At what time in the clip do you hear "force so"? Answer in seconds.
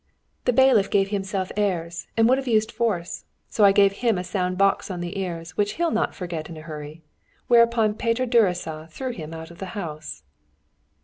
2.71-3.63